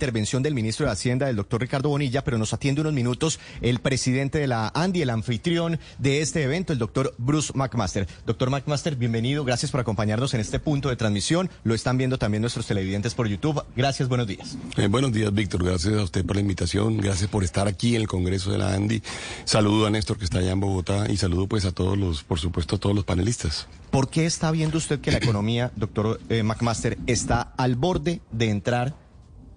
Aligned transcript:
intervención 0.00 0.42
del 0.42 0.54
ministro 0.54 0.86
de 0.86 0.92
Hacienda, 0.92 1.28
el 1.28 1.36
doctor 1.36 1.60
Ricardo 1.60 1.90
Bonilla, 1.90 2.24
pero 2.24 2.38
nos 2.38 2.54
atiende 2.54 2.80
unos 2.80 2.94
minutos 2.94 3.38
el 3.60 3.80
presidente 3.80 4.38
de 4.38 4.46
la 4.46 4.72
ANDI, 4.74 5.02
el 5.02 5.10
anfitrión 5.10 5.78
de 5.98 6.22
este 6.22 6.42
evento, 6.42 6.72
el 6.72 6.78
doctor 6.78 7.14
Bruce 7.18 7.52
McMaster. 7.54 8.08
Doctor 8.24 8.48
McMaster, 8.48 8.96
bienvenido, 8.96 9.44
gracias 9.44 9.70
por 9.70 9.82
acompañarnos 9.82 10.32
en 10.32 10.40
este 10.40 10.58
punto 10.58 10.88
de 10.88 10.96
transmisión. 10.96 11.50
Lo 11.64 11.74
están 11.74 11.98
viendo 11.98 12.16
también 12.16 12.40
nuestros 12.40 12.66
televidentes 12.66 13.14
por 13.14 13.28
YouTube. 13.28 13.62
Gracias, 13.76 14.08
buenos 14.08 14.26
días. 14.26 14.56
Eh, 14.78 14.86
buenos 14.86 15.12
días, 15.12 15.34
Víctor. 15.34 15.64
Gracias 15.64 15.92
a 15.92 16.02
usted 16.02 16.24
por 16.24 16.36
la 16.36 16.40
invitación. 16.40 16.96
Gracias 16.96 17.28
por 17.28 17.44
estar 17.44 17.68
aquí 17.68 17.94
en 17.94 18.00
el 18.00 18.08
Congreso 18.08 18.52
de 18.52 18.56
la 18.56 18.72
ANDI. 18.72 19.02
Saludo 19.44 19.86
a 19.86 19.90
Néstor 19.90 20.16
que 20.16 20.24
está 20.24 20.38
allá 20.38 20.52
en 20.52 20.60
Bogotá 20.60 21.10
y 21.10 21.18
saludo 21.18 21.46
pues 21.46 21.66
a 21.66 21.72
todos 21.72 21.98
los, 21.98 22.24
por 22.24 22.40
supuesto, 22.40 22.76
a 22.76 22.78
todos 22.78 22.96
los 22.96 23.04
panelistas. 23.04 23.68
¿Por 23.90 24.08
qué 24.08 24.24
está 24.24 24.50
viendo 24.50 24.78
usted 24.78 25.00
que 25.00 25.10
la 25.10 25.18
economía, 25.18 25.72
doctor 25.76 26.20
eh, 26.30 26.42
McMaster, 26.42 26.96
está 27.06 27.52
al 27.58 27.74
borde 27.74 28.22
de 28.30 28.48
entrar 28.48 28.94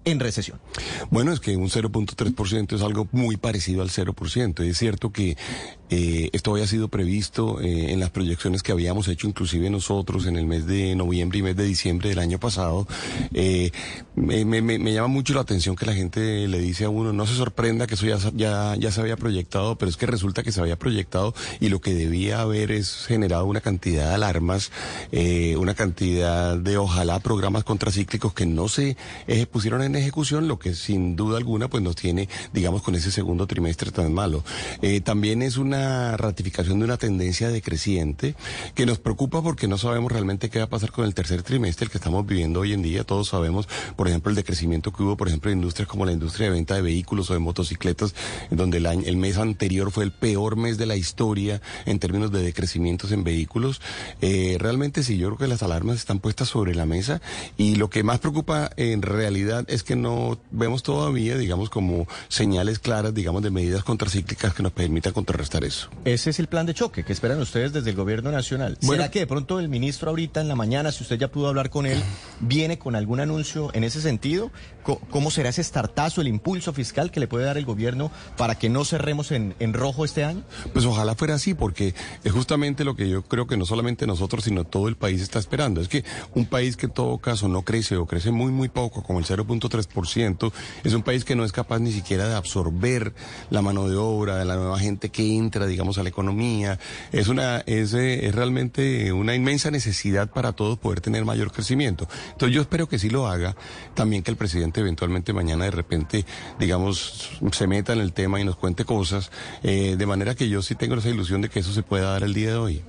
en 0.04 0.20
recesión? 0.20 0.60
Bueno, 1.10 1.32
es 1.32 1.40
que 1.40 1.56
un 1.56 1.68
0.3% 1.68 2.74
es 2.74 2.82
algo 2.82 3.08
muy 3.12 3.36
parecido 3.36 3.82
al 3.82 3.90
0%. 3.90 4.64
Es 4.64 4.78
cierto 4.78 5.12
que 5.12 5.36
eh, 5.96 6.30
esto 6.32 6.50
había 6.50 6.66
sido 6.66 6.88
previsto 6.88 7.60
eh, 7.60 7.92
en 7.92 8.00
las 8.00 8.10
proyecciones 8.10 8.64
que 8.64 8.72
habíamos 8.72 9.06
hecho 9.06 9.28
inclusive 9.28 9.70
nosotros 9.70 10.26
en 10.26 10.36
el 10.36 10.44
mes 10.44 10.66
de 10.66 10.96
noviembre 10.96 11.38
y 11.38 11.42
mes 11.42 11.56
de 11.56 11.62
diciembre 11.62 12.08
del 12.08 12.18
año 12.18 12.40
pasado. 12.40 12.88
Eh, 13.32 13.70
me, 14.16 14.44
me, 14.44 14.60
me, 14.60 14.92
llama 14.92 15.06
mucho 15.06 15.34
la 15.34 15.42
atención 15.42 15.76
que 15.76 15.86
la 15.86 15.94
gente 15.94 16.48
le 16.48 16.58
dice 16.58 16.84
a 16.84 16.88
uno, 16.88 17.12
no 17.12 17.26
se 17.28 17.36
sorprenda 17.36 17.86
que 17.86 17.94
eso 17.94 18.06
ya, 18.06 18.18
ya, 18.34 18.74
ya 18.76 18.90
se 18.90 19.00
había 19.00 19.16
proyectado, 19.16 19.78
pero 19.78 19.88
es 19.88 19.96
que 19.96 20.06
resulta 20.06 20.42
que 20.42 20.50
se 20.50 20.60
había 20.60 20.76
proyectado 20.76 21.32
y 21.60 21.68
lo 21.68 21.80
que 21.80 21.94
debía 21.94 22.40
haber 22.40 22.72
es 22.72 23.06
generado 23.06 23.44
una 23.46 23.60
cantidad 23.60 24.08
de 24.08 24.14
alarmas, 24.14 24.72
una 25.56 25.74
cantidad 25.74 26.56
de 26.56 26.76
ojalá 26.76 27.20
programas 27.20 27.62
contracíclicos 27.62 28.34
que 28.34 28.46
no 28.46 28.68
se 28.68 28.96
pusieron 29.52 29.82
en 29.82 29.94
ejecución, 29.94 30.48
lo 30.48 30.58
que 30.58 30.74
sin 30.74 31.14
duda 31.14 31.38
alguna 31.38 31.68
pues 31.68 31.82
nos 31.84 31.94
tiene, 31.94 32.28
digamos, 32.52 32.82
con 32.82 32.96
ese 32.96 33.12
segundo 33.12 33.46
trimestre 33.46 33.92
tan 33.92 34.12
malo. 34.12 34.42
también 35.04 35.42
es 35.42 35.56
una 35.56 35.83
ratificación 36.16 36.78
de 36.78 36.84
una 36.84 36.96
tendencia 36.96 37.48
decreciente 37.48 38.34
que 38.74 38.86
nos 38.86 38.98
preocupa 38.98 39.42
porque 39.42 39.68
no 39.68 39.78
sabemos 39.78 40.12
realmente 40.12 40.50
qué 40.50 40.58
va 40.58 40.64
a 40.64 40.68
pasar 40.68 40.92
con 40.92 41.04
el 41.04 41.14
tercer 41.14 41.42
trimestre, 41.42 41.86
el 41.86 41.90
que 41.90 41.98
estamos 41.98 42.26
viviendo 42.26 42.60
hoy 42.60 42.72
en 42.72 42.82
día. 42.82 43.04
Todos 43.04 43.28
sabemos, 43.28 43.68
por 43.96 44.08
ejemplo, 44.08 44.30
el 44.30 44.36
decrecimiento 44.36 44.92
que 44.92 45.02
hubo, 45.02 45.16
por 45.16 45.28
ejemplo, 45.28 45.50
en 45.50 45.58
industrias 45.58 45.88
como 45.88 46.04
la 46.04 46.12
industria 46.12 46.48
de 46.48 46.54
venta 46.54 46.74
de 46.74 46.82
vehículos 46.82 47.30
o 47.30 47.34
de 47.34 47.38
motocicletas, 47.38 48.14
donde 48.50 48.78
el, 48.78 48.86
año, 48.86 49.02
el 49.06 49.16
mes 49.16 49.38
anterior 49.38 49.90
fue 49.90 50.04
el 50.04 50.12
peor 50.12 50.56
mes 50.56 50.78
de 50.78 50.86
la 50.86 50.96
historia 50.96 51.60
en 51.86 51.98
términos 51.98 52.32
de 52.32 52.42
decrecimientos 52.42 53.12
en 53.12 53.24
vehículos. 53.24 53.80
Eh, 54.20 54.56
realmente 54.58 55.02
sí, 55.02 55.18
yo 55.18 55.28
creo 55.28 55.38
que 55.38 55.46
las 55.48 55.62
alarmas 55.62 55.96
están 55.96 56.20
puestas 56.20 56.48
sobre 56.48 56.74
la 56.74 56.86
mesa 56.86 57.20
y 57.56 57.76
lo 57.76 57.90
que 57.90 58.02
más 58.02 58.20
preocupa 58.20 58.70
en 58.76 59.02
realidad 59.02 59.64
es 59.68 59.82
que 59.82 59.96
no 59.96 60.38
vemos 60.50 60.82
todavía, 60.82 61.36
digamos, 61.36 61.70
como 61.70 62.06
señales 62.28 62.78
claras, 62.78 63.14
digamos, 63.14 63.42
de 63.42 63.50
medidas 63.50 63.84
contracíclicas 63.84 64.54
que 64.54 64.62
nos 64.62 64.72
permitan 64.72 65.12
contrarrestar 65.12 65.63
eso. 65.64 65.88
Ese 66.04 66.30
es 66.30 66.38
el 66.38 66.46
plan 66.46 66.66
de 66.66 66.74
choque 66.74 67.04
que 67.04 67.12
esperan 67.12 67.40
ustedes 67.40 67.72
desde 67.72 67.90
el 67.90 67.96
gobierno 67.96 68.30
nacional. 68.30 68.78
¿Será 68.80 69.10
que 69.10 69.20
de 69.20 69.26
pronto 69.26 69.58
el 69.58 69.68
ministro 69.68 70.10
ahorita 70.10 70.40
en 70.40 70.48
la 70.48 70.54
mañana, 70.54 70.92
si 70.92 71.02
usted 71.02 71.18
ya 71.18 71.28
pudo 71.28 71.48
hablar 71.48 71.70
con 71.70 71.86
él, 71.86 72.02
viene 72.40 72.78
con 72.78 72.96
algún 72.96 73.20
anuncio 73.20 73.70
en 73.74 73.84
ese 73.84 74.00
sentido? 74.00 74.50
¿Cómo 74.82 75.30
será 75.30 75.48
ese 75.48 75.64
startazo, 75.64 76.20
el 76.20 76.28
impulso 76.28 76.72
fiscal 76.72 77.10
que 77.10 77.20
le 77.20 77.26
puede 77.26 77.46
dar 77.46 77.56
el 77.56 77.64
gobierno 77.64 78.10
para 78.36 78.56
que 78.56 78.68
no 78.68 78.84
cerremos 78.84 79.32
en, 79.32 79.54
en 79.58 79.72
rojo 79.72 80.04
este 80.04 80.24
año? 80.24 80.42
Pues 80.72 80.84
ojalá 80.84 81.14
fuera 81.14 81.34
así, 81.34 81.54
porque 81.54 81.94
es 82.22 82.32
justamente 82.32 82.84
lo 82.84 82.94
que 82.94 83.08
yo 83.08 83.22
creo 83.22 83.46
que 83.46 83.56
no 83.56 83.64
solamente 83.64 84.06
nosotros, 84.06 84.44
sino 84.44 84.64
todo 84.64 84.88
el 84.88 84.96
país 84.96 85.22
está 85.22 85.38
esperando. 85.38 85.80
Es 85.80 85.88
que 85.88 86.04
un 86.34 86.46
país 86.46 86.76
que 86.76 86.86
en 86.86 86.92
todo 86.92 87.18
caso 87.18 87.48
no 87.48 87.62
crece 87.62 87.96
o 87.96 88.06
crece 88.06 88.30
muy, 88.30 88.52
muy 88.52 88.68
poco, 88.68 89.02
como 89.02 89.18
el 89.18 89.24
0.3%, 89.24 90.52
es 90.84 90.92
un 90.92 91.02
país 91.02 91.24
que 91.24 91.34
no 91.34 91.44
es 91.44 91.52
capaz 91.52 91.78
ni 91.78 91.92
siquiera 91.92 92.28
de 92.28 92.34
absorber 92.34 93.14
la 93.50 93.62
mano 93.62 93.88
de 93.88 93.96
obra 93.96 94.36
de 94.36 94.44
la 94.44 94.56
nueva 94.56 94.78
gente 94.78 95.08
que 95.08 95.36
entra, 95.36 95.53
digamos, 95.62 95.98
a 95.98 96.02
la 96.02 96.08
economía. 96.08 96.78
Es 97.12 97.28
una, 97.28 97.58
es, 97.66 97.94
eh, 97.94 98.26
es 98.26 98.34
realmente 98.34 99.12
una 99.12 99.34
inmensa 99.34 99.70
necesidad 99.70 100.30
para 100.30 100.52
todos 100.52 100.78
poder 100.78 101.00
tener 101.00 101.24
mayor 101.24 101.52
crecimiento. 101.52 102.08
Entonces 102.32 102.54
yo 102.54 102.62
espero 102.62 102.88
que 102.88 102.98
sí 102.98 103.10
lo 103.10 103.26
haga, 103.26 103.56
también 103.94 104.22
que 104.22 104.30
el 104.30 104.36
presidente 104.36 104.80
eventualmente 104.80 105.32
mañana 105.32 105.64
de 105.64 105.70
repente, 105.70 106.24
digamos, 106.58 107.30
se 107.52 107.66
meta 107.66 107.92
en 107.92 108.00
el 108.00 108.12
tema 108.12 108.40
y 108.40 108.44
nos 108.44 108.56
cuente 108.56 108.84
cosas, 108.84 109.30
eh, 109.62 109.94
de 109.96 110.06
manera 110.06 110.34
que 110.34 110.48
yo 110.48 110.62
sí 110.62 110.74
tengo 110.74 110.96
esa 110.96 111.08
ilusión 111.08 111.40
de 111.40 111.48
que 111.48 111.60
eso 111.60 111.72
se 111.72 111.82
pueda 111.82 112.10
dar 112.10 112.22
el 112.22 112.34
día 112.34 112.50
de 112.50 112.56
hoy. 112.56 112.82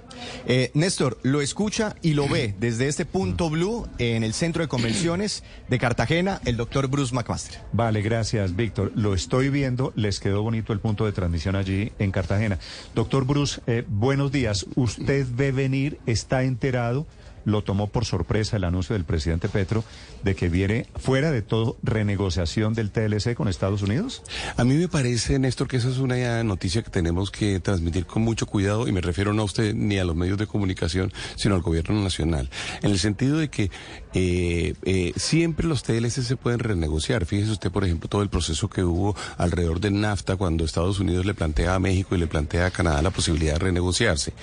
Eh, 0.47 0.71
Néstor, 0.73 1.17
lo 1.23 1.41
escucha 1.41 1.95
y 2.01 2.13
lo 2.13 2.27
ve 2.27 2.55
desde 2.59 2.87
este 2.87 3.05
punto 3.05 3.49
blue 3.49 3.87
en 3.97 4.23
el 4.23 4.33
centro 4.33 4.61
de 4.61 4.67
convenciones 4.67 5.43
de 5.69 5.79
Cartagena, 5.79 6.41
el 6.45 6.57
doctor 6.57 6.87
Bruce 6.87 7.13
McMaster. 7.13 7.59
Vale, 7.71 8.01
gracias, 8.01 8.55
Víctor. 8.55 8.91
Lo 8.95 9.13
estoy 9.13 9.49
viendo, 9.49 9.93
les 9.95 10.19
quedó 10.19 10.41
bonito 10.41 10.73
el 10.73 10.79
punto 10.79 11.05
de 11.05 11.11
transmisión 11.11 11.55
allí 11.55 11.91
en 11.99 12.11
Cartagena. 12.11 12.59
Doctor 12.93 13.25
Bruce, 13.25 13.61
eh, 13.67 13.83
buenos 13.87 14.31
días. 14.31 14.65
¿Usted 14.75 15.27
ve 15.31 15.51
venir, 15.51 15.99
está 16.05 16.43
enterado? 16.43 17.05
Lo 17.45 17.63
tomó 17.63 17.87
por 17.87 18.05
sorpresa 18.05 18.57
el 18.57 18.63
anuncio 18.63 18.93
del 18.93 19.05
presidente 19.05 19.49
Petro 19.49 19.83
de 20.23 20.35
que 20.35 20.49
viene 20.49 20.87
fuera 20.95 21.31
de 21.31 21.41
todo 21.41 21.77
renegociación 21.83 22.73
del 22.73 22.91
TLC 22.91 23.35
con 23.35 23.47
Estados 23.47 23.81
Unidos? 23.81 24.23
A 24.57 24.63
mí 24.63 24.75
me 24.75 24.87
parece, 24.87 25.39
Néstor, 25.39 25.67
que 25.67 25.77
esa 25.77 25.89
es 25.89 25.99
una 25.99 26.43
noticia 26.43 26.81
que 26.81 26.89
tenemos 26.89 27.31
que 27.31 27.59
transmitir 27.59 28.05
con 28.05 28.23
mucho 28.23 28.47
cuidado 28.47 28.87
y 28.87 28.91
me 28.91 29.01
refiero 29.01 29.33
no 29.33 29.43
a 29.43 29.45
usted 29.45 29.73
ni 29.73 29.97
a 29.97 30.05
los 30.05 30.15
medios 30.15 30.37
de 30.37 30.47
comunicación, 30.47 31.13
sino 31.35 31.55
al 31.55 31.61
gobierno 31.61 32.01
nacional, 32.01 32.49
en 32.81 32.91
el 32.91 32.99
sentido 32.99 33.37
de 33.37 33.49
que 33.49 33.71
eh, 34.13 34.73
eh, 34.83 35.13
siempre 35.15 35.67
los 35.67 35.83
TLC 35.83 36.23
se 36.23 36.37
pueden 36.37 36.59
renegociar. 36.59 37.25
Fíjese 37.25 37.51
usted, 37.51 37.71
por 37.71 37.83
ejemplo, 37.83 38.09
todo 38.09 38.21
el 38.21 38.29
proceso 38.29 38.69
que 38.69 38.83
hubo 38.83 39.15
alrededor 39.37 39.79
del 39.79 39.99
NAFTA 39.99 40.37
cuando 40.37 40.63
Estados 40.63 40.99
Unidos 40.99 41.25
le 41.25 41.33
plantea 41.33 41.75
a 41.75 41.79
México 41.79 42.15
y 42.15 42.19
le 42.19 42.27
plantea 42.27 42.67
a 42.67 42.71
Canadá 42.71 43.01
la 43.01 43.11
posibilidad 43.11 43.53
de 43.53 43.59
renegociarse. 43.59 44.33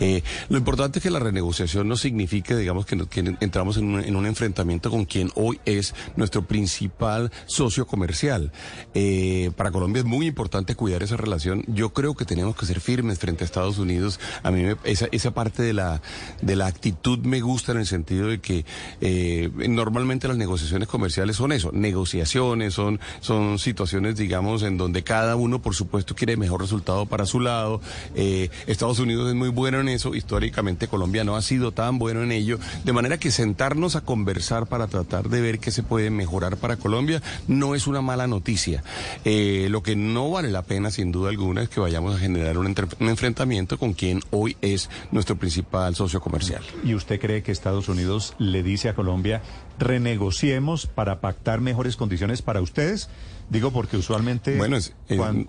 Eh, 0.00 0.22
lo 0.48 0.58
importante 0.58 0.98
es 0.98 1.02
que 1.02 1.10
la 1.10 1.18
renegociación 1.18 1.88
no 1.88 1.96
significa 1.96 2.45
que 2.46 2.56
digamos 2.56 2.86
que, 2.86 2.96
entramos 3.40 3.76
en 3.76 4.16
un, 4.16 4.26
enfrentamiento 4.26 4.90
con 4.90 5.04
quien 5.04 5.30
hoy 5.34 5.60
es 5.64 5.94
nuestro 6.16 6.46
principal 6.46 7.30
socio 7.46 7.86
comercial. 7.86 8.52
Eh, 8.94 9.50
para 9.56 9.70
Colombia 9.70 10.00
es 10.00 10.06
muy 10.06 10.26
importante 10.26 10.74
cuidar 10.74 11.02
esa 11.02 11.16
relación. 11.16 11.64
Yo 11.66 11.92
creo 11.92 12.14
que 12.14 12.24
tenemos 12.24 12.56
que 12.56 12.66
ser 12.66 12.80
firmes 12.80 13.18
frente 13.18 13.44
a 13.44 13.46
Estados 13.46 13.78
Unidos. 13.78 14.20
A 14.42 14.50
mí 14.50 14.64
esa, 14.84 15.08
esa 15.12 15.34
parte 15.34 15.62
de 15.62 15.72
la, 15.72 16.00
de 16.40 16.56
la 16.56 16.66
actitud 16.66 17.18
me 17.18 17.40
gusta 17.40 17.72
en 17.72 17.78
el 17.78 17.86
sentido 17.86 18.28
de 18.28 18.40
que 18.40 18.64
eh, 19.00 19.50
normalmente 19.68 20.28
las 20.28 20.36
negociaciones 20.36 20.88
comerciales 20.88 21.36
son 21.36 21.52
eso, 21.52 21.70
negociaciones, 21.72 22.74
son, 22.74 23.00
son 23.20 23.58
situaciones, 23.58 24.16
digamos, 24.16 24.62
en 24.62 24.76
donde 24.76 25.02
cada 25.02 25.36
uno, 25.36 25.60
por 25.60 25.74
supuesto, 25.74 26.14
quiere 26.14 26.36
mejor 26.36 26.60
resultado 26.60 27.06
para 27.06 27.26
su 27.26 27.40
lado. 27.40 27.80
Eh, 28.14 28.50
Estados 28.66 28.98
Unidos 28.98 29.28
es 29.28 29.34
muy 29.34 29.48
bueno 29.48 29.80
en 29.80 29.88
eso. 29.88 30.14
Históricamente 30.14 30.88
Colombia 30.88 31.24
no 31.24 31.36
ha 31.36 31.42
sido 31.42 31.72
tan 31.72 31.98
bueno 31.98 32.22
en 32.22 32.32
de 32.40 32.92
manera 32.92 33.18
que 33.18 33.30
sentarnos 33.30 33.96
a 33.96 34.00
conversar 34.02 34.66
para 34.66 34.86
tratar 34.86 35.28
de 35.28 35.40
ver 35.40 35.58
qué 35.58 35.70
se 35.70 35.82
puede 35.82 36.10
mejorar 36.10 36.56
para 36.56 36.76
Colombia 36.76 37.22
no 37.48 37.74
es 37.74 37.86
una 37.86 38.02
mala 38.02 38.26
noticia. 38.26 38.82
Eh, 39.24 39.68
lo 39.70 39.82
que 39.82 39.96
no 39.96 40.30
vale 40.30 40.50
la 40.50 40.62
pena, 40.62 40.90
sin 40.90 41.12
duda 41.12 41.30
alguna, 41.30 41.62
es 41.62 41.68
que 41.68 41.80
vayamos 41.80 42.14
a 42.14 42.18
generar 42.18 42.58
un, 42.58 42.66
un 42.66 43.08
enfrentamiento 43.08 43.78
con 43.78 43.92
quien 43.92 44.20
hoy 44.30 44.56
es 44.60 44.90
nuestro 45.10 45.36
principal 45.36 45.94
socio 45.94 46.20
comercial. 46.20 46.62
¿Y 46.84 46.94
usted 46.94 47.20
cree 47.20 47.42
que 47.42 47.52
Estados 47.52 47.88
Unidos 47.88 48.34
le 48.38 48.62
dice 48.62 48.88
a 48.88 48.94
Colombia, 48.94 49.42
renegociemos 49.78 50.86
para 50.86 51.20
pactar 51.20 51.60
mejores 51.60 51.96
condiciones 51.96 52.42
para 52.42 52.60
ustedes? 52.60 53.08
Digo 53.48 53.70
porque 53.70 53.96
usualmente 53.96 54.56
bueno, 54.56 54.76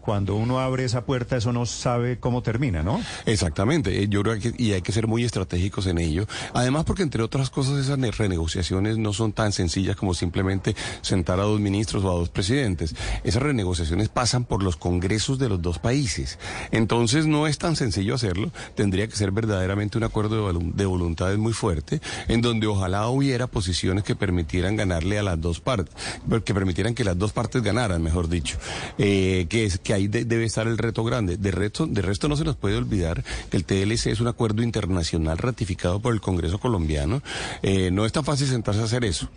cuando, 0.01 0.35
uno 0.35 0.59
abre 0.59 0.85
esa 0.85 1.05
puerta 1.05 1.35
eso 1.35 1.51
no 1.51 1.65
sabe 1.65 2.19
cómo 2.19 2.43
termina, 2.43 2.83
¿no? 2.83 3.01
Exactamente, 3.25 4.03
eh, 4.03 4.07
yo 4.07 4.21
creo 4.21 4.39
que 4.39 4.53
y 4.55 4.73
hay 4.73 4.83
que 4.83 4.91
ser 4.91 5.07
muy 5.07 5.23
estratégicos 5.23 5.87
en 5.87 5.97
ello. 5.97 6.27
Además 6.53 6.85
porque 6.85 7.01
entre 7.01 7.23
otras 7.23 7.49
cosas 7.49 7.79
esas 7.79 7.97
renegociaciones 8.17 8.99
no 8.99 9.13
son 9.13 9.33
tan 9.33 9.51
sencillas 9.51 9.95
como 9.95 10.13
simplemente 10.13 10.75
sentar 11.01 11.39
a 11.39 11.43
dos 11.43 11.59
ministros 11.59 12.03
o 12.03 12.11
a 12.11 12.13
dos 12.13 12.29
presidentes. 12.29 12.95
Esas 13.23 13.41
renegociaciones 13.41 14.09
pasan 14.09 14.45
por 14.45 14.61
los 14.61 14.77
congresos 14.77 15.39
de 15.39 15.49
los 15.49 15.59
dos 15.59 15.79
países. 15.79 16.37
Entonces 16.69 17.25
no 17.25 17.47
es 17.47 17.57
tan 17.57 17.75
sencillo 17.75 18.13
hacerlo, 18.13 18.51
tendría 18.75 19.07
que 19.07 19.15
ser 19.15 19.31
verdaderamente 19.31 19.97
un 19.97 20.03
acuerdo 20.03 20.53
de, 20.53 20.85
voluntades 20.85 21.39
muy 21.39 21.53
fuerte 21.53 21.99
en 22.27 22.41
donde 22.41 22.67
ojalá 22.67 23.07
hubiera 23.07 23.47
posiciones 23.47 24.03
que 24.03 24.15
permitieran 24.17 24.75
ganarle 24.75 25.17
a 25.17 25.23
las 25.23 25.39
dos 25.39 25.59
partes, 25.59 25.95
que 26.43 26.53
permitieran 26.53 26.93
que 26.93 27.03
las 27.03 27.17
dos 27.17 27.31
partes 27.31 27.61
ganaran 27.61 28.01
mejor 28.01 28.27
dicho. 28.27 28.57
Eh, 28.97 29.47
que, 29.49 29.65
es, 29.65 29.79
que 29.79 29.93
ahí 29.93 30.07
debe 30.07 30.45
estar 30.45 30.67
el 30.67 30.77
reto 30.77 31.03
grande. 31.03 31.37
De 31.37 31.51
resto, 31.51 31.87
de 31.87 32.01
no 32.27 32.35
se 32.35 32.43
nos 32.43 32.55
puede 32.55 32.77
olvidar 32.77 33.23
que 33.49 33.57
el 33.57 33.65
TLC 33.65 34.07
es 34.07 34.19
un 34.19 34.27
acuerdo 34.27 34.63
internacional 34.63 35.37
ratificado 35.37 35.99
por 35.99 36.13
el 36.13 36.21
Congreso 36.21 36.59
colombiano. 36.59 37.21
Eh, 37.61 37.91
no 37.91 38.05
es 38.05 38.11
tan 38.11 38.25
fácil 38.25 38.47
sentarse 38.47 38.81
a 38.81 38.85
hacer 38.85 39.05
eso. 39.05 39.29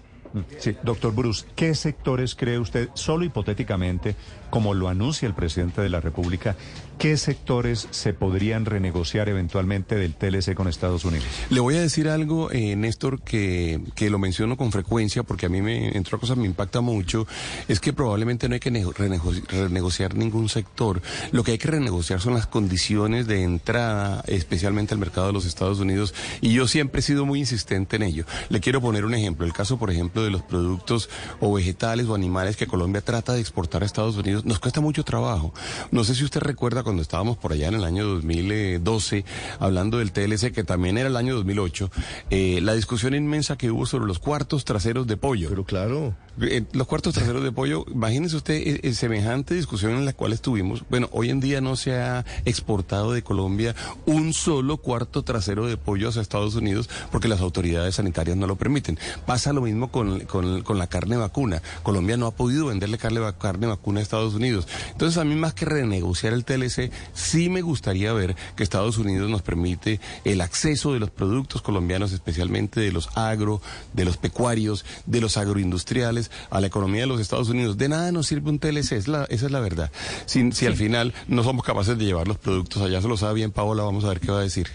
Sí, 0.59 0.77
doctor 0.83 1.13
Bruce, 1.13 1.45
¿qué 1.57 1.75
sectores 1.75 2.37
cree 2.37 2.59
usted, 2.59 2.89
solo 2.95 3.25
hipotéticamente, 3.25 4.15
como 4.49 4.75
lo 4.75 4.89
anuncia 4.89 5.27
el 5.27 5.35
presidente 5.35 5.83
de 5.83 5.89
la 5.89 6.01
República, 6.01 6.57
¿qué 7.01 7.17
sectores 7.17 7.89
se 7.93 8.13
podrían 8.13 8.67
renegociar 8.67 9.31
eventualmente 9.31 9.95
del 9.95 10.15
TLC 10.15 10.55
con 10.55 10.69
Estados 10.69 11.07
Unidos? 11.07 11.27
Le 11.49 11.59
voy 11.59 11.75
a 11.77 11.81
decir 11.81 12.11
algo, 12.11 12.53
eh, 12.53 12.77
Néstor, 12.77 13.23
que, 13.23 13.81
que, 13.95 14.11
lo 14.11 14.19
menciono 14.19 14.59
con 14.59 14.71
frecuencia 14.71 15.23
porque 15.23 15.47
a 15.47 15.49
mí, 15.49 15.63
me, 15.63 15.97
entre 15.97 16.11
otras 16.11 16.21
cosas, 16.21 16.37
me 16.37 16.45
impacta 16.45 16.83
mucho, 16.83 17.27
es 17.69 17.81
que 17.81 17.95
probablemente 17.95 18.51
no 18.51 18.55
hay 18.55 18.61
que 18.61 18.69
renegociar, 18.69 19.47
renegociar 19.51 20.15
ningún 20.15 20.51
sector. 20.51 21.01
Lo 21.33 21.43
que 21.43 21.53
hay 21.53 21.59
que 21.59 21.69
renegociar 21.69 22.21
son 22.21 22.35
las 22.35 22.47
condiciones 22.47 23.27
de 23.27 23.45
entrada, 23.45 24.23
especialmente 24.27 24.93
al 24.93 25.01
mercado 25.01 25.29
de 25.29 25.33
los 25.33 25.47
Estados 25.47 25.81
Unidos, 25.81 26.13
y 26.43 26.53
yo 26.53 26.69
siempre 26.69 27.01
he 27.01 27.03
sido 27.03 27.25
muy 27.25 27.39
insistente 27.39 27.97
en 27.97 28.03
ello. 28.03 28.27
Le 28.51 28.61
quiero 28.61 28.83
poner 28.83 29.07
un 29.07 29.15
ejemplo, 29.15 29.47
el 29.47 29.55
caso, 29.55 29.79
por 29.79 29.91
ejemplo, 29.91 30.23
de 30.23 30.29
los 30.29 30.43
productos 30.43 31.09
o 31.41 31.51
vegetales 31.51 32.09
o 32.09 32.15
animales 32.15 32.59
que 32.59 32.67
Colombia 32.67 33.01
trata 33.01 33.33
de 33.33 33.41
exportar 33.41 33.85
a 33.85 33.87
Estados 33.87 34.19
Unidos, 34.19 34.45
nos 34.45 34.59
cuesta 34.59 34.83
mucho 34.83 35.03
trabajo. 35.03 35.55
No 35.91 36.05
sé 36.05 36.15
si 36.15 36.25
usted 36.25 36.41
recuerda 36.41 36.83
cuando 36.91 37.03
estábamos 37.03 37.37
por 37.37 37.53
allá 37.53 37.69
en 37.69 37.75
el 37.75 37.85
año 37.85 38.05
2012 38.05 39.25
hablando 39.61 39.99
del 39.99 40.11
TLC, 40.11 40.51
que 40.51 40.65
también 40.65 40.99
era 40.99 41.09
el 41.09 41.17
año 41.17 41.37
2008, 41.37 41.89
eh, 42.31 42.59
la 42.63 42.75
discusión 42.75 43.15
inmensa 43.15 43.57
que 43.57 43.71
hubo 43.71 43.87
sobre 43.87 44.07
los 44.07 44.19
cuartos 44.19 44.65
traseros 44.65 45.07
de 45.07 45.17
pollo. 45.17 45.51
Pero 45.51 45.63
claro. 45.63 46.17
Eh, 46.41 46.65
los 46.73 46.89
cuartos 46.89 47.15
traseros 47.15 47.45
de 47.45 47.53
pollo, 47.53 47.85
imagínese 47.93 48.35
usted 48.35 48.55
eh, 48.55 48.93
semejante 48.95 49.55
discusión 49.55 49.93
en 49.93 50.05
la 50.05 50.15
cual 50.15 50.33
estuvimos. 50.33 50.83
Bueno, 50.91 51.09
hoy 51.13 51.31
en 51.31 51.39
día 51.39 51.61
no 51.61 51.77
se 51.77 51.95
ha 51.95 52.25
exportado 52.45 53.13
de 53.13 53.23
Colombia 53.23 53.77
un 54.07 54.33
solo 54.33 54.79
cuarto 54.79 55.23
trasero 55.23 55.67
de 55.67 55.77
pollo 55.77 56.09
hacia 56.09 56.23
Estados 56.23 56.57
Unidos 56.57 56.89
porque 57.13 57.29
las 57.29 57.41
autoridades 57.41 57.97
sanitarias 57.97 58.37
no 58.37 58.49
lo 58.49 58.57
permiten. 58.57 58.99
Pasa 59.27 59.53
lo 59.53 59.61
mismo 59.61 59.93
con, 59.93 60.21
con, 60.21 60.63
con 60.63 60.79
la 60.79 60.89
carne 60.89 61.17
vacuna. 61.17 61.63
Colombia 61.85 62.17
no 62.17 62.27
ha 62.27 62.33
podido 62.33 62.67
venderle 62.67 62.99
carne, 62.99 63.21
carne 63.39 63.69
vacuna 63.69 64.01
a 64.01 64.03
Estados 64.03 64.35
Unidos. 64.35 64.67
Entonces, 64.91 65.19
a 65.19 65.25
mí 65.25 65.37
más 65.37 65.55
que 65.55 65.67
renegociar 65.67 66.33
el 66.33 66.45
TLC, 66.45 66.80
sí 67.13 67.49
me 67.49 67.63
gustaría 67.63 68.13
ver 68.13 68.37
que 68.57 68.63
Estados 68.63 68.99
Unidos 68.99 69.29
nos 69.29 69.43
permite 69.43 70.01
el 70.25 70.41
acceso 70.41 70.93
de 70.93 71.01
los 71.01 71.11
productos 71.11 71.63
colombianos, 71.63 72.13
especialmente 72.13 72.81
de 72.81 72.93
los 72.93 73.09
agro, 73.17 73.61
de 73.93 74.05
los 74.05 74.17
pecuarios, 74.17 74.85
de 75.07 75.21
los 75.21 75.37
agroindustriales, 75.37 76.31
a 76.51 76.61
la 76.61 76.69
economía 76.69 77.03
de 77.03 77.07
los 77.07 77.21
Estados 77.21 77.49
Unidos. 77.49 77.77
De 77.77 77.89
nada 77.89 78.13
nos 78.13 78.27
sirve 78.27 78.51
un 78.51 78.59
TLC, 78.59 78.93
es 78.93 79.09
la, 79.09 79.25
esa 79.25 79.47
es 79.47 79.53
la 79.53 79.61
verdad. 79.61 79.91
Si, 80.27 80.53
si 80.53 80.67
al 80.67 80.77
final 80.77 81.13
no 81.29 81.43
somos 81.43 81.65
capaces 81.65 81.99
de 81.99 82.05
llevar 82.05 82.29
los 82.29 82.39
productos 82.39 82.83
allá, 82.83 83.03
se 83.03 83.09
lo 83.09 83.17
sabe 83.17 83.35
bien 83.35 83.51
Paola, 83.51 83.83
vamos 83.83 84.05
a 84.05 84.09
ver 84.09 84.21
qué 84.21 84.31
va 84.31 84.39
a 84.39 84.43
decir. 84.43 84.69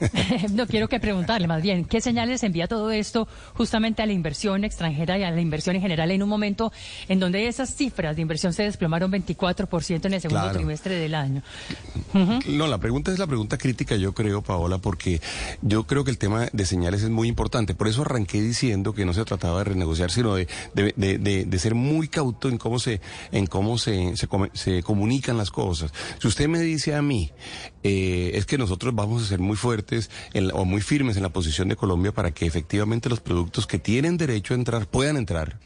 no 0.52 0.66
quiero 0.66 0.88
que 0.88 1.00
preguntarle 1.00 1.46
más 1.46 1.62
bien, 1.62 1.84
¿qué 1.84 2.00
señales 2.00 2.42
envía 2.42 2.66
todo 2.66 2.90
esto 2.90 3.28
justamente 3.54 4.02
a 4.02 4.06
la 4.06 4.12
inversión 4.12 4.64
extranjera 4.64 5.18
y 5.18 5.22
a 5.24 5.30
la 5.30 5.40
inversión 5.40 5.76
en 5.76 5.82
general 5.82 6.10
en 6.10 6.22
un 6.22 6.28
momento 6.28 6.72
en 7.08 7.20
donde 7.20 7.48
esas 7.48 7.74
cifras 7.74 8.16
de 8.16 8.22
inversión 8.22 8.52
se 8.52 8.62
desplomaron 8.64 9.10
24% 9.10 10.06
en 10.06 10.14
el 10.14 10.20
segundo 10.20 10.50
trimestre 10.52 10.94
del 10.96 11.14
año? 11.14 11.42
No, 12.48 12.66
la 12.66 12.78
pregunta 12.78 13.12
es 13.12 13.18
la 13.18 13.26
pregunta 13.26 13.58
crítica, 13.58 13.96
yo 13.96 14.12
creo, 14.14 14.42
Paola, 14.42 14.78
porque 14.78 15.20
yo 15.62 15.84
creo 15.84 16.04
que 16.04 16.10
el 16.10 16.18
tema 16.18 16.48
de 16.52 16.66
señales 16.66 17.02
es 17.02 17.10
muy 17.10 17.28
importante. 17.28 17.74
Por 17.74 17.88
eso 17.88 18.02
arranqué 18.02 18.40
diciendo 18.40 18.92
que 18.92 19.04
no 19.04 19.12
se 19.12 19.24
trataba 19.24 19.58
de 19.58 19.64
renegociar, 19.64 20.10
sino 20.10 20.34
de, 20.34 20.46
de, 20.74 21.58
ser 21.58 21.74
muy 21.74 22.08
cauto 22.08 22.48
en 22.48 22.58
cómo 22.58 22.78
se, 22.78 23.00
en 23.32 23.46
cómo 23.46 23.78
se, 23.78 24.14
se, 24.16 24.82
comunican 24.82 25.36
las 25.36 25.50
cosas. 25.50 25.92
Si 26.20 26.28
usted 26.28 26.48
me 26.48 26.60
dice 26.60 26.94
a 26.94 27.02
mí, 27.02 27.30
eh, 27.82 28.32
es 28.34 28.46
que 28.46 28.58
nosotros 28.58 28.94
vamos 28.94 29.22
a 29.22 29.26
ser 29.26 29.40
muy 29.40 29.56
fuertes, 29.56 29.87
o 30.52 30.64
muy 30.64 30.80
firmes 30.80 31.16
en 31.16 31.22
la 31.22 31.28
posición 31.28 31.68
de 31.68 31.76
Colombia 31.76 32.12
para 32.12 32.30
que 32.30 32.46
efectivamente 32.46 33.08
los 33.08 33.20
productos 33.20 33.66
que 33.66 33.78
tienen 33.78 34.16
derecho 34.16 34.54
a 34.54 34.56
entrar 34.56 34.86
puedan 34.86 35.16
entrar 35.16 35.58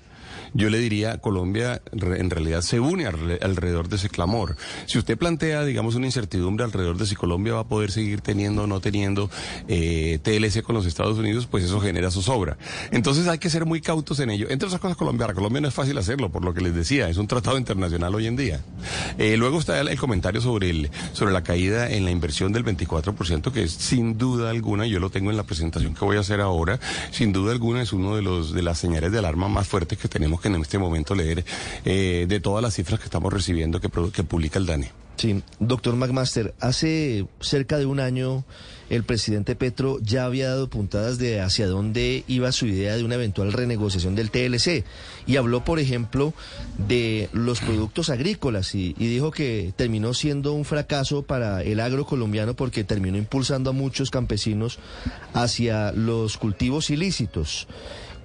yo 0.55 0.71
le 0.71 0.79
diría, 0.79 1.19
Colombia 1.19 1.83
en 1.93 2.31
realidad 2.31 2.63
se 2.63 2.81
une 2.81 3.07
alrededor 3.07 3.89
de 3.89 3.97
ese 3.97 4.09
clamor. 4.09 4.57
Si 4.87 4.99
usted 4.99 5.17
plantea, 5.17 5.65
digamos, 5.65 5.95
una 5.95 6.07
incertidumbre 6.07 6.65
alrededor 6.65 6.97
de 6.97 7.07
si 7.07 7.15
Colombia 7.15 7.55
va 7.55 7.61
a 7.61 7.69
poder 7.69 7.91
seguir 7.91 8.21
teniendo 8.21 8.65
o 8.65 8.67
no 8.67 8.81
teniendo 8.81 9.31
eh, 9.69 10.19
TLC 10.23 10.63
con 10.63 10.75
los 10.75 10.87
Estados 10.87 11.19
Unidos, 11.19 11.47
pues 11.47 11.65
eso 11.65 11.81
genera 11.81 12.11
zozobra. 12.11 12.57
Entonces 12.91 13.29
hay 13.29 13.39
que 13.39 13.51
ser 13.51 13.67
muy 13.67 13.81
cautos 13.81 14.21
en 14.21 14.31
ello. 14.31 14.47
Entre 14.51 14.67
otras 14.67 14.81
cosas, 14.81 14.97
Colombia, 14.97 15.33
Colombia 15.33 15.61
no 15.61 15.69
es 15.69 15.75
fácil 15.75 15.97
hacerlo, 15.99 16.31
por 16.31 16.45
lo 16.45 16.55
que 16.55 16.61
les 16.61 16.75
decía, 16.75 17.09
es 17.09 17.17
un 17.17 17.27
tratado 17.27 17.59
internacional 17.59 18.15
hoy 18.15 18.27
en 18.27 18.37
día. 18.37 18.61
Eh, 19.19 19.37
luego 19.37 19.59
está 19.59 19.81
el, 19.81 19.99
comentario 19.99 20.41
sobre, 20.41 20.71
el, 20.71 20.91
sobre 21.13 21.33
la 21.33 21.43
caída 21.43 21.91
en 21.91 22.05
la 22.05 22.11
inversión 22.11 22.53
del 22.53 22.65
24%, 22.65 23.53
que 23.53 23.63
es 23.65 23.73
sin 23.73 24.19
duda 24.19 24.51
alguna, 24.51 24.87
yo 24.87 25.01
lo 25.01 25.11
tengo 25.11 25.31
en 25.31 25.37
la 25.37 25.45
presentación 25.45 25.95
que 25.95 26.05
voy 26.05 26.17
a 26.17 26.21
hacer 26.21 26.41
ahora, 26.41 26.79
sin 27.11 27.33
duda 27.33 27.53
alguna 27.53 27.83
es 27.83 27.93
uno 27.93 28.17
de 28.17 28.23
los 28.23 28.53
de 28.53 28.63
las 28.63 28.79
señales 28.79 29.13
de 29.13 29.19
alarma 29.19 29.49
más 29.49 29.67
fuertes 29.67 29.99
que 29.99 30.09
tenemos 30.09 30.41
que 30.43 30.49
en 30.49 30.57
este 30.57 30.79
momento 30.79 31.15
leer 31.15 31.45
eh, 31.85 32.27
de 32.29 32.41
todas 32.41 32.63
las 32.63 32.75
cifras 32.75 33.01
que 33.01 33.07
estamos 33.07 33.33
recibiendo 33.33 33.81
que, 33.81 33.89
publica 33.89 34.59
el 34.59 34.67
DANE. 34.67 34.91
Sí, 35.17 35.43
doctor 35.61 35.95
McMaster, 35.95 36.55
hace 36.59 37.27
cerca 37.41 37.79
de 37.79 37.87
un 37.87 38.01
año 38.01 38.45
el 38.89 39.05
presidente 39.05 39.55
Petro 39.55 39.99
ya 40.01 40.25
había 40.25 40.49
dado 40.49 40.69
puntadas 40.69 41.19
de 41.19 41.41
hacia 41.41 41.67
dónde 41.67 42.25
iba 42.27 42.51
su 42.51 42.67
idea 42.67 42.97
de 42.97 43.05
una 43.05 43.15
eventual 43.15 43.53
renegociación 43.53 44.15
del 44.15 44.31
TLC 44.31 44.85
y 45.27 45.37
habló, 45.37 45.65
por 45.65 45.79
ejemplo, 45.79 46.35
de 46.89 47.29
los 47.33 47.61
productos 47.61 48.11
agrícolas 48.11 48.75
y 48.75 48.95
dijo 48.95 49.31
que 49.31 49.73
terminó 49.77 50.13
siendo 50.13 50.53
un 50.55 50.65
fracaso 50.65 51.23
para 51.23 51.63
el 51.63 51.81
agro 51.81 52.05
colombiano 52.05 52.55
porque 52.55 52.85
terminó 52.85 53.17
impulsando 53.17 53.71
a 53.71 53.75
muchos 53.75 54.11
campesinos 54.11 54.79
hacia 55.35 55.93
los 55.93 56.37
cultivos 56.37 56.91
ilícitos. 56.91 57.69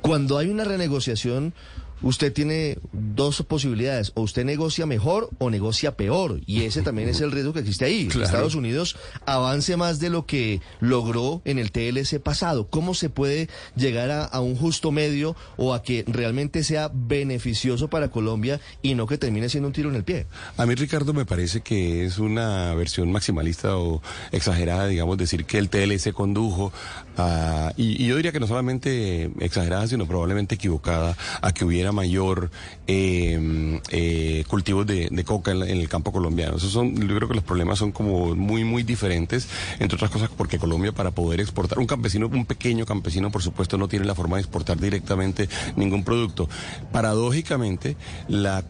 Cuando 0.01 0.37
hay 0.37 0.47
una 0.47 0.63
renegociación, 0.63 1.53
usted 2.01 2.33
tiene 2.33 2.77
dos 2.91 3.43
posibilidades, 3.43 4.11
o 4.15 4.21
usted 4.21 4.45
negocia 4.45 4.85
mejor 4.85 5.29
o 5.39 5.49
negocia 5.49 5.95
peor, 5.95 6.41
y 6.45 6.63
ese 6.63 6.81
también 6.81 7.09
es 7.09 7.21
el 7.21 7.31
riesgo 7.31 7.53
que 7.53 7.59
existe 7.59 7.85
ahí. 7.85 8.07
Estados 8.07 8.55
Unidos 8.55 8.97
avance 9.25 9.77
más 9.77 9.99
de 9.99 10.09
lo 10.09 10.25
que 10.25 10.61
logró 10.79 11.41
en 11.45 11.59
el 11.59 11.71
TLC 11.71 12.19
pasado. 12.19 12.67
¿Cómo 12.67 12.93
se 12.93 13.09
puede 13.09 13.49
llegar 13.75 14.11
a, 14.11 14.39
un 14.39 14.55
justo 14.55 14.91
medio 14.91 15.35
o 15.55 15.73
a 15.73 15.81
que 15.81 16.03
realmente 16.07 16.63
sea 16.63 16.91
beneficioso 16.93 17.89
para 17.89 18.09
Colombia 18.09 18.59
y 18.81 18.95
no 18.95 19.07
que 19.07 19.17
termine 19.17 19.49
siendo 19.49 19.67
un 19.67 19.73
tiro 19.73 19.89
en 19.89 19.95
el 19.95 20.03
pie? 20.03 20.27
A 20.57 20.65
mí, 20.65 20.75
Ricardo, 20.75 21.13
me 21.13 21.25
parece 21.25 21.61
que 21.61 22.05
es 22.05 22.19
una 22.19 22.73
versión 22.75 23.11
maximalista 23.11 23.77
o 23.77 24.01
exagerada, 24.31 24.87
digamos, 24.87 25.17
decir 25.17 25.45
que 25.45 25.57
el 25.57 25.69
TLC 25.69 26.13
condujo 26.13 26.71
a, 27.17 27.73
y 27.77 28.05
yo 28.05 28.15
diría 28.15 28.31
que 28.31 28.39
no 28.39 28.47
solamente 28.47 29.31
exagerada, 29.39 29.87
sino 29.87 30.05
probablemente 30.05 30.55
equivocada, 30.55 31.17
a 31.41 31.51
que 31.51 31.65
hubiera 31.65 31.86
mayor 31.91 32.51
eh, 32.87 33.79
eh, 33.89 34.43
cultivos 34.47 34.85
de, 34.85 35.23
coca 35.25 35.51
en, 35.51 35.63
el 35.63 35.89
campo 35.89 36.11
colombiano. 36.11 36.57
Esos 36.57 36.71
son, 36.71 36.95
yo 36.95 37.15
creo 37.15 37.27
que 37.27 37.35
los 37.35 37.43
problemas 37.43 37.79
son 37.79 37.91
como 37.91 38.35
muy, 38.35 38.63
muy 38.63 38.83
diferentes, 38.83 39.47
entre 39.79 39.95
otras 39.95 40.11
cosas 40.11 40.29
porque 40.35 40.59
Colombia 40.59 40.91
para 40.91 41.11
poder 41.11 41.39
exportar, 41.39 41.79
un 41.79 41.87
campesino, 41.87 42.27
un 42.27 42.45
pequeño 42.45 42.85
campesino, 42.85 43.31
por 43.31 43.41
supuesto, 43.41 43.77
no 43.77 43.87
tiene 43.87 44.05
la 44.05 44.15
forma 44.15 44.37
de 44.37 44.41
exportar 44.41 44.79
directamente 44.79 45.49
ningún 45.75 46.03
producto. 46.03 46.49
Paradójicamente, 46.91 47.97
la, 48.27 48.63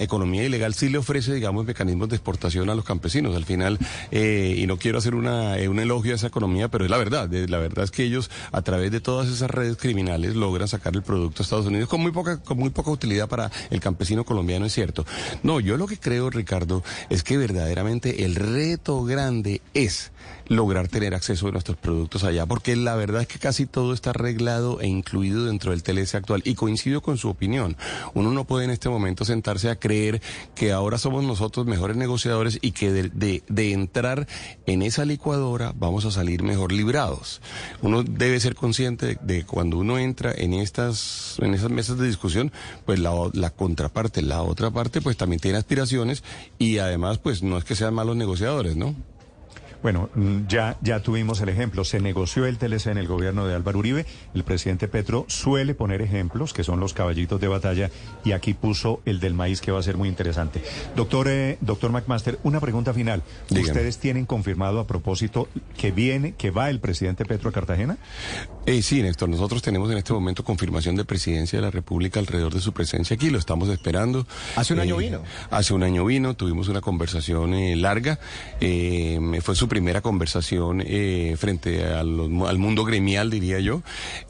economía 0.00 0.44
ilegal 0.44 0.74
sí 0.74 0.88
le 0.88 0.98
ofrece, 0.98 1.34
digamos, 1.34 1.64
mecanismos 1.64 2.08
de 2.08 2.16
exportación 2.16 2.70
a 2.70 2.74
los 2.74 2.84
campesinos. 2.84 3.34
Al 3.36 3.44
final, 3.44 3.78
eh, 4.10 4.54
y 4.56 4.66
no 4.66 4.76
quiero 4.76 4.98
hacer 4.98 5.14
una, 5.14 5.56
un 5.68 5.78
elogio 5.78 6.12
a 6.12 6.16
esa 6.16 6.26
economía, 6.28 6.68
pero 6.68 6.84
es 6.84 6.90
la 6.90 6.98
verdad. 6.98 7.30
La 7.30 7.58
verdad 7.58 7.84
es 7.84 7.90
que 7.90 8.04
ellos, 8.04 8.30
a 8.52 8.62
través 8.62 8.90
de 8.90 9.00
todas 9.00 9.28
esas 9.28 9.50
redes 9.50 9.76
criminales, 9.76 10.36
logran 10.36 10.68
sacar 10.68 10.94
el 10.94 11.02
producto 11.02 11.42
a 11.42 11.44
Estados 11.44 11.66
Unidos 11.66 11.88
con 11.88 12.00
muy 12.00 12.12
poca 12.12 12.29
con 12.38 12.58
muy 12.58 12.70
poca 12.70 12.90
utilidad 12.90 13.28
para 13.28 13.50
el 13.70 13.80
campesino 13.80 14.24
colombiano, 14.24 14.66
es 14.66 14.72
cierto. 14.72 15.04
No, 15.42 15.60
yo 15.60 15.76
lo 15.76 15.86
que 15.86 15.98
creo, 15.98 16.30
Ricardo, 16.30 16.82
es 17.08 17.22
que 17.22 17.36
verdaderamente 17.36 18.24
el 18.24 18.34
reto 18.34 19.04
grande 19.04 19.60
es 19.74 20.12
lograr 20.50 20.88
tener 20.88 21.14
acceso 21.14 21.46
a 21.46 21.52
nuestros 21.52 21.78
productos 21.78 22.24
allá, 22.24 22.44
porque 22.44 22.74
la 22.74 22.96
verdad 22.96 23.22
es 23.22 23.28
que 23.28 23.38
casi 23.38 23.66
todo 23.66 23.94
está 23.94 24.10
arreglado 24.10 24.80
e 24.80 24.88
incluido 24.88 25.44
dentro 25.44 25.70
del 25.70 25.84
TLC 25.84 26.16
actual. 26.16 26.42
Y 26.44 26.56
coincido 26.56 27.02
con 27.02 27.18
su 27.18 27.28
opinión. 27.28 27.76
Uno 28.14 28.32
no 28.32 28.44
puede 28.44 28.64
en 28.64 28.70
este 28.70 28.88
momento 28.88 29.24
sentarse 29.24 29.70
a 29.70 29.76
creer 29.76 30.20
que 30.56 30.72
ahora 30.72 30.98
somos 30.98 31.22
nosotros 31.22 31.66
mejores 31.66 31.96
negociadores 31.96 32.58
y 32.60 32.72
que 32.72 32.92
de, 32.92 33.42
de, 33.46 33.72
entrar 33.72 34.26
en 34.66 34.82
esa 34.82 35.04
licuadora 35.04 35.72
vamos 35.76 36.04
a 36.04 36.10
salir 36.10 36.42
mejor 36.42 36.72
librados. 36.72 37.40
Uno 37.80 38.02
debe 38.02 38.40
ser 38.40 38.56
consciente 38.56 39.18
de, 39.22 39.44
cuando 39.44 39.78
uno 39.78 39.98
entra 39.98 40.32
en 40.36 40.54
estas, 40.54 41.36
en 41.40 41.54
esas 41.54 41.70
mesas 41.70 41.96
de 41.96 42.08
discusión, 42.08 42.19
pues 42.84 42.98
la, 42.98 43.12
la 43.32 43.50
contraparte, 43.50 44.22
la 44.22 44.42
otra 44.42 44.70
parte, 44.70 45.00
pues 45.00 45.16
también 45.16 45.40
tiene 45.40 45.58
aspiraciones 45.58 46.22
y 46.58 46.78
además, 46.78 47.18
pues 47.18 47.42
no 47.42 47.58
es 47.58 47.64
que 47.64 47.74
sean 47.74 47.94
malos 47.94 48.16
negociadores, 48.16 48.76
¿no? 48.76 48.94
Bueno, 49.82 50.10
mm, 50.14 50.46
ya, 50.46 50.76
ya 50.82 51.00
tuvimos 51.00 51.40
el 51.40 51.48
ejemplo. 51.48 51.84
Se 51.84 52.00
negoció 52.00 52.46
el 52.46 52.58
TLC 52.58 52.88
en 52.88 52.98
el 52.98 53.06
gobierno 53.06 53.46
de 53.46 53.54
Álvaro 53.54 53.78
Uribe. 53.78 54.06
El 54.34 54.44
presidente 54.44 54.88
Petro 54.88 55.24
suele 55.28 55.74
poner 55.74 56.02
ejemplos, 56.02 56.52
que 56.52 56.64
son 56.64 56.80
los 56.80 56.92
caballitos 56.92 57.40
de 57.40 57.48
batalla, 57.48 57.90
y 58.24 58.32
aquí 58.32 58.54
puso 58.54 59.00
el 59.06 59.20
del 59.20 59.34
maíz, 59.34 59.60
que 59.60 59.72
va 59.72 59.80
a 59.80 59.82
ser 59.82 59.96
muy 59.96 60.08
interesante. 60.08 60.62
Doctor, 60.96 61.28
eh, 61.28 61.56
doctor 61.60 61.90
McMaster, 61.90 62.38
una 62.42 62.60
pregunta 62.60 62.92
final. 62.92 63.22
¿Ustedes 63.50 63.98
tienen 63.98 64.26
confirmado 64.26 64.80
a 64.80 64.86
propósito 64.86 65.48
que 65.78 65.92
viene, 65.92 66.34
que 66.34 66.50
va 66.50 66.68
el 66.68 66.80
presidente 66.80 67.24
Petro 67.24 67.48
a 67.48 67.52
Cartagena? 67.52 67.96
Eh, 68.70 68.82
sí, 68.82 69.02
Néstor, 69.02 69.28
nosotros 69.28 69.62
tenemos 69.62 69.90
en 69.90 69.98
este 69.98 70.12
momento 70.12 70.44
confirmación 70.44 70.94
de 70.94 71.04
presidencia 71.04 71.58
de 71.58 71.64
la 71.64 71.72
República 71.72 72.20
alrededor 72.20 72.54
de 72.54 72.60
su 72.60 72.72
presencia 72.72 73.14
aquí, 73.16 73.28
lo 73.28 73.36
estamos 73.38 73.68
esperando. 73.68 74.28
Hace 74.54 74.74
un 74.74 74.80
año 74.80 75.00
Eh, 75.00 75.06
vino. 75.06 75.22
Hace 75.50 75.74
un 75.74 75.82
año 75.82 76.04
vino, 76.04 76.34
tuvimos 76.34 76.68
una 76.68 76.80
conversación 76.80 77.52
eh, 77.54 77.74
larga, 77.74 78.20
eh, 78.60 79.18
fue 79.42 79.56
su 79.56 79.66
primera 79.66 80.02
conversación 80.02 80.84
eh, 80.86 81.34
frente 81.36 81.84
a 81.84 82.04
los- 82.04 82.30
al 82.48 82.58
mundo 82.58 82.84
gremial, 82.84 83.28
diría 83.28 83.58
yo. 83.58 83.82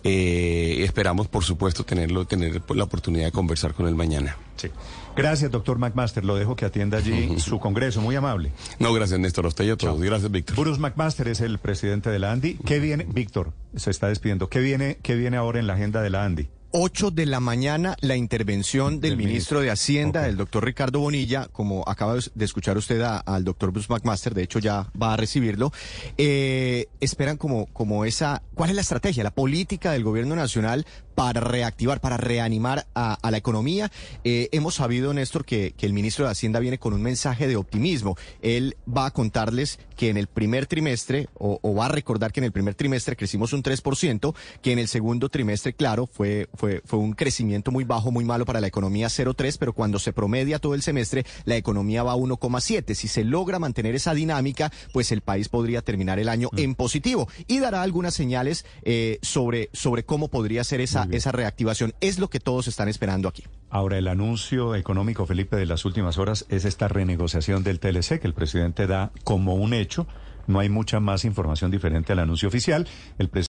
Eh, 0.04 0.76
esperamos, 0.84 1.28
por 1.28 1.44
supuesto, 1.44 1.84
tenerlo, 1.84 2.24
tener 2.24 2.62
la 2.74 2.84
oportunidad 2.84 3.26
de 3.26 3.32
conversar 3.32 3.74
con 3.74 3.88
él 3.88 3.94
mañana. 3.94 4.38
Sí. 4.60 4.68
Gracias, 5.16 5.50
doctor 5.50 5.78
McMaster. 5.78 6.22
Lo 6.22 6.36
dejo 6.36 6.54
que 6.54 6.66
atienda 6.66 6.98
allí 6.98 7.38
su 7.40 7.58
congreso. 7.58 8.02
Muy 8.02 8.14
amable. 8.14 8.52
No, 8.78 8.92
gracias, 8.92 9.18
Néstor, 9.18 9.46
a 9.46 9.48
usted 9.48 9.64
y 9.64 9.70
a 9.70 9.76
todos. 9.76 9.98
Gracias, 10.00 10.30
Víctor. 10.30 10.56
Bruce 10.56 10.78
McMaster 10.78 11.28
es 11.28 11.40
el 11.40 11.58
presidente 11.58 12.10
de 12.10 12.18
la 12.18 12.30
ANDI. 12.32 12.58
¿Qué 12.66 12.78
viene? 12.78 13.06
Víctor, 13.08 13.52
se 13.74 13.90
está 13.90 14.08
despidiendo. 14.08 14.48
¿Qué 14.48 14.60
viene, 14.60 14.98
qué 15.02 15.14
viene 15.14 15.38
ahora 15.38 15.60
en 15.60 15.66
la 15.66 15.74
agenda 15.74 16.02
de 16.02 16.10
la 16.10 16.24
ANDI? 16.24 16.48
8 16.72 17.10
de 17.10 17.26
la 17.26 17.40
mañana 17.40 17.96
la 18.00 18.16
intervención 18.16 19.00
del, 19.00 19.10
Del 19.10 19.16
ministro 19.16 19.58
ministro. 19.58 19.60
de 19.60 19.70
Hacienda, 19.70 20.20
Ok. 20.20 20.26
el 20.28 20.36
doctor 20.36 20.64
Ricardo 20.64 21.00
Bonilla, 21.00 21.48
como 21.52 21.82
acaba 21.88 22.14
de 22.34 22.44
escuchar 22.44 22.76
usted 22.78 23.00
a- 23.00 23.18
al 23.18 23.44
doctor 23.44 23.72
Bruce 23.72 23.92
McMaster, 23.92 24.34
de 24.34 24.42
hecho 24.44 24.58
ya 24.60 24.90
va 25.00 25.14
a 25.14 25.16
recibirlo, 25.16 25.72
eh, 26.16 26.86
esperan 27.00 27.36
como, 27.36 27.66
como 27.66 28.04
esa, 28.04 28.42
¿cuál 28.54 28.70
es 28.70 28.76
la 28.76 28.82
estrategia, 28.82 29.24
la 29.24 29.30
política 29.32 29.92
del 29.92 30.04
gobierno 30.04 30.36
nacional 30.36 30.86
para 31.16 31.40
reactivar, 31.40 32.00
para 32.00 32.16
reanimar 32.16 32.86
a, 32.94 33.14
a 33.14 33.30
la 33.30 33.36
economía? 33.36 33.90
Eh, 34.24 34.48
hemos 34.52 34.76
sabido, 34.76 35.12
Néstor, 35.12 35.44
que, 35.44 35.74
que 35.76 35.86
el 35.86 35.92
ministro 35.92 36.24
de 36.24 36.30
Hacienda 36.30 36.60
viene 36.60 36.78
con 36.78 36.92
un 36.94 37.02
mensaje 37.02 37.46
de 37.48 37.56
optimismo. 37.56 38.16
Él 38.42 38.76
va 38.88 39.06
a 39.06 39.10
contarles 39.10 39.78
que 39.96 40.08
en 40.08 40.16
el 40.16 40.28
primer 40.28 40.66
trimestre, 40.66 41.28
o, 41.34 41.58
o 41.62 41.74
va 41.74 41.86
a 41.86 41.88
recordar 41.90 42.32
que 42.32 42.40
en 42.40 42.44
el 42.44 42.52
primer 42.52 42.74
trimestre 42.74 43.16
crecimos 43.16 43.52
un 43.52 43.62
3%, 43.62 44.34
que 44.62 44.72
en 44.72 44.78
el 44.78 44.88
segundo 44.88 45.28
trimestre, 45.28 45.74
claro, 45.74 46.06
fue, 46.06 46.48
fue, 46.60 46.82
fue 46.84 46.98
un 46.98 47.14
crecimiento 47.14 47.70
muy 47.70 47.84
bajo, 47.84 48.10
muy 48.10 48.22
malo 48.22 48.44
para 48.44 48.60
la 48.60 48.66
economía 48.66 49.06
0,3, 49.06 49.56
pero 49.58 49.72
cuando 49.72 49.98
se 49.98 50.12
promedia 50.12 50.58
todo 50.58 50.74
el 50.74 50.82
semestre, 50.82 51.24
la 51.46 51.56
economía 51.56 52.02
va 52.02 52.12
a 52.12 52.16
1,7. 52.16 52.92
Si 52.94 53.08
se 53.08 53.24
logra 53.24 53.58
mantener 53.58 53.94
esa 53.94 54.12
dinámica, 54.12 54.70
pues 54.92 55.10
el 55.10 55.22
país 55.22 55.48
podría 55.48 55.80
terminar 55.80 56.18
el 56.18 56.28
año 56.28 56.50
en 56.58 56.74
positivo 56.74 57.28
y 57.46 57.60
dará 57.60 57.80
algunas 57.80 58.12
señales 58.12 58.66
eh, 58.82 59.18
sobre, 59.22 59.70
sobre 59.72 60.04
cómo 60.04 60.28
podría 60.28 60.62
ser 60.62 60.82
esa, 60.82 61.08
esa 61.10 61.32
reactivación. 61.32 61.94
Es 62.02 62.18
lo 62.18 62.28
que 62.28 62.40
todos 62.40 62.68
están 62.68 62.88
esperando 62.90 63.26
aquí. 63.26 63.44
Ahora, 63.70 63.96
el 63.96 64.08
anuncio 64.08 64.74
económico, 64.74 65.24
Felipe, 65.24 65.56
de 65.56 65.64
las 65.64 65.86
últimas 65.86 66.18
horas 66.18 66.44
es 66.50 66.66
esta 66.66 66.88
renegociación 66.88 67.64
del 67.64 67.80
TLC 67.80 68.20
que 68.20 68.26
el 68.26 68.34
presidente 68.34 68.86
da 68.86 69.12
como 69.24 69.54
un 69.54 69.72
hecho. 69.72 70.06
No 70.46 70.58
hay 70.58 70.68
mucha 70.68 71.00
más 71.00 71.24
información 71.24 71.70
diferente 71.70 72.12
al 72.12 72.18
anuncio 72.18 72.48
oficial. 72.48 72.86
El 73.18 73.28
presidente 73.28 73.38